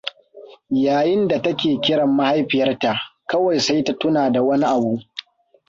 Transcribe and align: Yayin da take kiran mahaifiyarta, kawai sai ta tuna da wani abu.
Yayin 0.85 1.27
da 1.27 1.39
take 1.41 1.77
kiran 1.83 2.09
mahaifiyarta, 2.15 2.99
kawai 3.29 3.59
sai 3.59 3.83
ta 3.83 3.93
tuna 3.93 4.29
da 4.31 4.41
wani 4.43 4.65
abu. 4.65 4.99